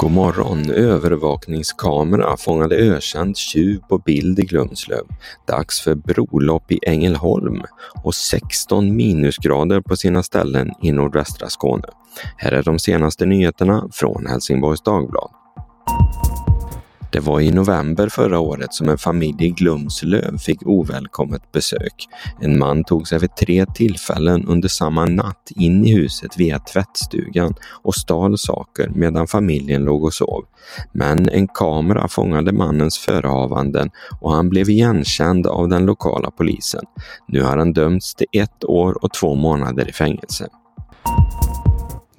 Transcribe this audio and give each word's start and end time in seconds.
God 0.00 0.10
morgon! 0.10 0.70
Övervakningskamera 0.70 2.36
fångade 2.36 2.76
ökänd 2.76 3.36
tjuv 3.36 3.78
på 3.88 3.98
bild 3.98 4.38
i 4.38 4.42
Glumslöv. 4.42 5.04
Dags 5.46 5.80
för 5.80 5.94
brolopp 5.94 6.72
i 6.72 6.78
Ängelholm 6.86 7.62
och 8.04 8.14
16 8.14 8.96
minusgrader 8.96 9.80
på 9.80 9.96
sina 9.96 10.22
ställen 10.22 10.70
i 10.82 10.92
nordvästra 10.92 11.48
Skåne. 11.48 11.88
Här 12.36 12.52
är 12.52 12.62
de 12.62 12.78
senaste 12.78 13.26
nyheterna 13.26 13.88
från 13.92 14.26
Helsingborgs 14.26 14.82
Dagblad. 14.82 15.30
Det 17.12 17.20
var 17.20 17.40
i 17.40 17.50
november 17.50 18.08
förra 18.08 18.38
året 18.38 18.74
som 18.74 18.88
en 18.88 18.98
familj 18.98 19.44
i 19.44 19.48
Glumslöv 19.48 20.38
fick 20.38 20.66
ovälkommet 20.66 21.52
besök. 21.52 22.08
En 22.40 22.58
man 22.58 22.84
tog 22.84 23.08
sig 23.08 23.18
vid 23.18 23.36
tre 23.36 23.66
tillfällen 23.74 24.46
under 24.46 24.68
samma 24.68 25.04
natt 25.04 25.50
in 25.56 25.84
i 25.84 25.94
huset 25.94 26.38
via 26.38 26.58
tvättstugan 26.58 27.54
och 27.82 27.94
stal 27.94 28.38
saker 28.38 28.90
medan 28.94 29.26
familjen 29.26 29.84
låg 29.84 30.04
och 30.04 30.14
sov. 30.14 30.44
Men 30.92 31.28
en 31.28 31.48
kamera 31.48 32.08
fångade 32.08 32.52
mannens 32.52 32.98
förehavanden 32.98 33.90
och 34.20 34.32
han 34.32 34.48
blev 34.48 34.70
igenkänd 34.70 35.46
av 35.46 35.68
den 35.68 35.86
lokala 35.86 36.30
polisen. 36.30 36.84
Nu 37.28 37.42
har 37.42 37.56
han 37.56 37.72
dömts 37.72 38.14
till 38.14 38.26
ett 38.32 38.64
år 38.64 39.04
och 39.04 39.12
två 39.12 39.34
månader 39.34 39.88
i 39.88 39.92
fängelse. 39.92 40.48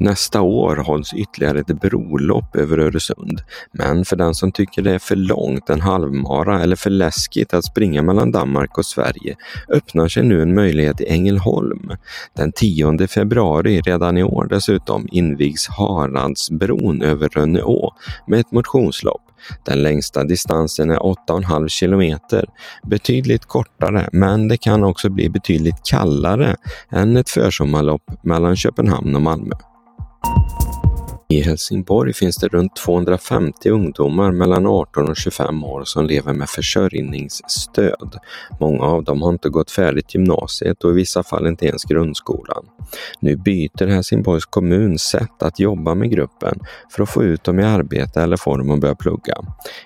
Nästa 0.02 0.42
år 0.42 0.76
hålls 0.76 1.14
ytterligare 1.14 1.60
ett 1.60 1.82
brolopp 1.82 2.56
över 2.56 2.78
Öresund, 2.78 3.42
men 3.72 4.06
för 4.06 4.16
den 4.16 4.36
som 4.36 4.52
tycker 4.52 4.82
det 4.82 4.92
är 4.92 5.00
för 5.00 5.16
långt, 5.16 5.70
en 5.70 5.82
halvmara 5.82 6.62
eller 6.62 6.76
för 6.76 6.90
läskigt 6.90 7.54
att 7.54 7.66
springa 7.66 8.02
mellan 8.02 8.32
Danmark 8.32 8.78
och 8.78 8.86
Sverige 8.86 9.36
öppnar 9.70 10.08
sig 10.08 10.24
nu 10.24 10.42
en 10.42 10.56
möjlighet 10.56 11.02
i 11.02 11.06
Ängelholm. 11.06 11.92
Den 12.34 12.52
10 12.52 13.08
februari 13.08 13.82
redan 13.82 14.18
i 14.18 14.24
år 14.24 14.48
dessutom 14.50 15.08
invigs 15.12 15.68
Haradsbron 15.68 17.02
över 17.02 17.30
Rönneå 17.30 17.92
med 18.28 18.40
ett 18.40 18.52
motionslopp. 18.52 19.22
Den 19.66 19.84
längsta 19.84 20.24
distansen 20.24 20.92
är 20.92 20.98
8,5 20.98 21.68
kilometer. 21.68 22.46
Betydligt 22.84 23.46
kortare, 23.46 24.10
men 24.12 24.48
det 24.48 24.58
kan 24.58 24.84
också 24.84 25.10
bli 25.10 25.30
betydligt 25.30 25.84
kallare 25.84 26.56
än 26.90 27.18
ett 27.18 27.30
försommarlopp 27.30 28.24
mellan 28.24 28.56
Köpenhamn 28.56 29.16
och 29.16 29.22
Malmö. 29.22 29.56
I 31.32 31.42
Helsingborg 31.42 32.14
finns 32.14 32.38
det 32.38 32.48
runt 32.48 32.76
250 32.76 33.70
ungdomar 33.70 34.32
mellan 34.32 34.68
18 34.68 35.10
och 35.10 35.18
25 35.18 35.64
år 35.64 35.84
som 35.84 36.06
lever 36.06 36.34
med 36.34 36.50
försörjningsstöd. 36.50 38.18
Många 38.60 38.84
av 38.84 39.04
dem 39.04 39.22
har 39.22 39.30
inte 39.30 39.50
gått 39.50 39.72
färdigt 39.72 40.16
gymnasiet 40.16 40.84
och 40.84 40.92
i 40.92 40.94
vissa 40.94 41.24
fall 41.24 41.48
inte 41.48 41.66
ens 41.66 41.84
grundskolan. 41.84 42.66
Nu 43.20 43.36
byter 43.36 43.88
Helsingborgs 43.88 44.46
kommun 44.46 45.00
sätt 45.00 45.44
att 45.44 45.60
jobba 45.60 45.96
med 45.96 46.12
gruppen 46.12 46.60
för 46.96 47.04
att 47.04 47.10
få 47.10 47.24
ut 47.24 47.44
dem 47.44 47.60
i 47.60 47.64
arbete 47.64 48.22
eller 48.22 48.38
få 48.38 48.58
dem 48.58 48.72
att 48.72 48.80
börja 48.80 48.96
plugga. 48.96 49.36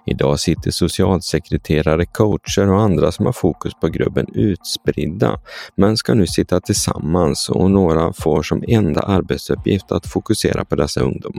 Idag 0.05 0.39
sitter 0.39 0.71
socialsekreterare, 0.71 2.05
coacher 2.05 2.71
och 2.71 2.81
andra 2.81 3.11
som 3.11 3.25
har 3.25 3.33
fokus 3.33 3.73
på 3.81 3.87
gruppen 3.87 4.27
utspridda, 4.33 5.39
men 5.75 5.97
ska 5.97 6.13
nu 6.13 6.27
sitta 6.27 6.61
tillsammans 6.61 7.49
och 7.49 7.71
några 7.71 8.13
får 8.13 8.43
som 8.43 8.63
enda 8.67 9.01
arbetsuppgift 9.01 9.91
att 9.91 10.07
fokusera 10.07 10.65
på 10.65 10.75
dessa 10.75 11.01
ungdomar. 11.01 11.34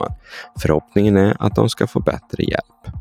Förhoppningen 0.61 1.17
är 1.17 1.37
att 1.39 1.55
de 1.55 1.69
ska 1.69 1.87
få 1.87 2.01
bättre 2.01 2.43
hjälp. 2.43 2.97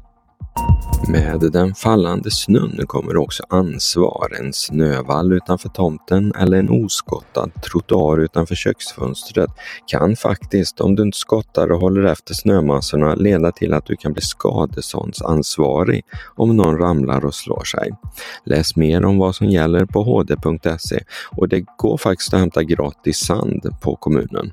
Med 1.08 1.52
den 1.52 1.76
fallande 1.76 2.32
snön 2.32 2.80
kommer 2.88 3.18
också 3.18 3.44
ansvar. 3.50 4.38
En 4.40 4.54
snövall 4.54 5.34
utanför 5.34 5.70
tomten 5.70 6.34
eller 6.36 6.58
en 6.58 6.70
oskottad 6.70 7.52
trottoar 7.62 8.18
utanför 8.18 8.56
köksfönstret 8.56 9.50
kan 9.88 10.16
faktiskt, 10.16 10.82
om 10.82 10.96
du 10.96 11.04
inte 11.04 11.18
skottar 11.18 11.72
och 11.72 11.80
håller 11.80 12.04
efter 12.04 12.34
snömassorna, 12.34 13.16
leda 13.16 13.52
till 13.52 13.74
att 13.74 13.86
du 13.86 13.96
kan 13.96 14.14
bli 14.14 14.22
skadeståndsansvarig 14.22 16.04
om 16.36 16.58
någon 16.58 16.78
ramlar 16.78 17.26
och 17.26 17.36
slår 17.36 17.64
sig. 17.64 17.92
Läs 18.46 18.76
mer 18.76 19.06
om 19.06 19.18
vad 19.18 19.36
som 19.36 19.48
gäller 19.48 19.86
på 19.86 20.04
hd.se 20.04 21.04
och 21.32 21.50
det 21.50 21.66
går 21.78 21.98
faktiskt 21.98 22.34
att 22.34 22.40
hämta 22.40 22.64
gratis 22.64 23.18
sand 23.18 23.70
på 23.82 23.96
kommunen. 23.96 24.52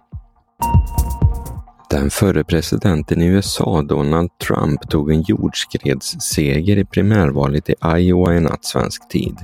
Den 1.92 2.10
förre 2.10 2.44
presidenten 2.44 3.22
i 3.22 3.26
USA, 3.26 3.82
Donald 3.82 4.38
Trump, 4.38 4.90
tog 4.90 5.10
en 5.10 5.22
jordskredsseger 5.22 6.78
i 6.78 6.84
primärvalet 6.84 7.70
i 7.70 7.74
Iowa 7.96 8.34
i 8.34 8.40
natt 8.40 8.64
svensk 8.64 9.08
tid. 9.08 9.36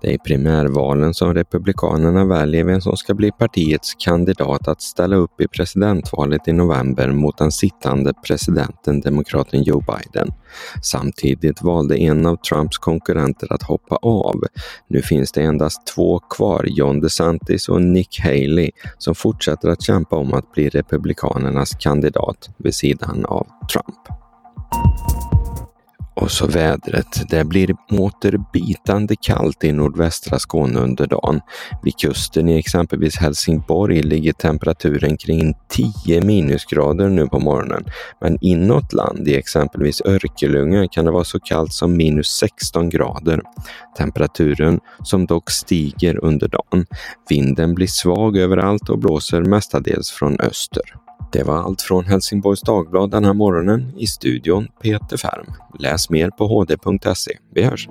Det 0.00 0.08
är 0.08 0.12
i 0.12 0.18
primärvalen 0.18 1.14
som 1.14 1.34
Republikanerna 1.34 2.24
väljer 2.24 2.64
vem 2.64 2.80
som 2.80 2.96
ska 2.96 3.14
bli 3.14 3.32
partiets 3.32 3.94
kandidat 3.98 4.68
att 4.68 4.82
ställa 4.82 5.16
upp 5.16 5.40
i 5.40 5.48
presidentvalet 5.48 6.48
i 6.48 6.52
november 6.52 7.12
mot 7.12 7.38
den 7.38 7.52
sittande 7.52 8.12
presidenten, 8.26 9.00
demokraten 9.00 9.62
Joe 9.62 9.80
Biden. 9.80 10.32
Samtidigt 10.82 11.62
valde 11.62 11.96
en 11.96 12.26
av 12.26 12.36
Trumps 12.36 12.78
konkurrenter 12.78 13.52
att 13.52 13.62
hoppa 13.62 13.96
av. 13.96 14.44
Nu 14.88 15.02
finns 15.02 15.32
det 15.32 15.42
endast 15.42 15.86
två 15.86 16.18
kvar, 16.18 16.64
John 16.68 17.00
DeSantis 17.00 17.68
och 17.68 17.82
Nick 17.82 18.20
Haley, 18.20 18.70
som 18.98 19.14
fortsätter 19.14 19.68
att 19.68 19.82
kämpa 19.82 20.16
om 20.16 20.34
att 20.34 20.52
bli 20.52 20.68
Republikanernas 20.68 21.74
kandidat 21.74 21.93
vid 22.58 22.74
sidan 22.74 23.24
av 23.24 23.46
Trump. 23.72 24.14
Och 26.16 26.30
så 26.30 26.46
vädret. 26.46 27.30
Det 27.30 27.44
blir 27.44 27.76
återbitande 27.90 29.16
kallt 29.16 29.64
i 29.64 29.72
nordvästra 29.72 30.38
Skåne 30.38 30.80
under 30.80 31.06
dagen. 31.06 31.40
Vid 31.82 31.98
kusten 31.98 32.48
i 32.48 32.58
exempelvis 32.58 33.16
Helsingborg 33.16 34.02
ligger 34.02 34.32
temperaturen 34.32 35.16
kring 35.16 35.54
10 36.04 36.20
minusgrader 36.20 37.08
nu 37.08 37.26
på 37.26 37.38
morgonen. 37.38 37.84
Men 38.20 38.38
inåt 38.40 38.92
land 38.92 39.28
i 39.28 39.34
exempelvis 39.34 40.00
Örkelljunga 40.00 40.88
kan 40.88 41.04
det 41.04 41.10
vara 41.10 41.24
så 41.24 41.40
kallt 41.40 41.72
som 41.72 41.96
minus 41.96 42.28
16 42.28 42.90
grader. 42.90 43.42
Temperaturen 43.98 44.80
som 45.02 45.26
dock 45.26 45.50
stiger 45.50 46.24
under 46.24 46.48
dagen. 46.48 46.86
Vinden 47.28 47.74
blir 47.74 47.86
svag 47.86 48.36
överallt 48.36 48.88
och 48.88 48.98
blåser 48.98 49.42
mestadels 49.42 50.10
från 50.10 50.40
öster. 50.40 51.04
Det 51.34 51.44
var 51.44 51.56
allt 51.56 51.82
från 51.82 52.04
Helsingborgs 52.04 52.60
Dagblad 52.60 53.10
den 53.10 53.24
här 53.24 53.32
morgonen. 53.32 53.92
I 53.98 54.06
studion 54.06 54.68
Peter 54.82 55.16
Färm. 55.16 55.46
Läs 55.78 56.10
mer 56.10 56.30
på 56.30 56.46
hd.se. 56.46 57.32
Vi 57.54 57.62
hörs! 57.62 57.88